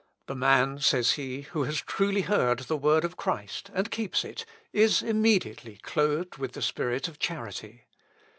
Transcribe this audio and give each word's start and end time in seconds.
"The 0.25 0.33
man," 0.33 0.79
says 0.79 1.11
he, 1.11 1.41
"who 1.41 1.61
has 1.65 1.79
truly 1.83 2.21
heard 2.21 2.57
the 2.61 2.75
word 2.75 3.05
of 3.05 3.17
Christ, 3.17 3.69
and 3.71 3.91
keeps 3.91 4.25
it, 4.25 4.47
is 4.73 5.03
immediately 5.03 5.77
clothed 5.83 6.37
with 6.37 6.53
the 6.53 6.61
spirit 6.63 7.07
of 7.07 7.19
charity. 7.19 7.83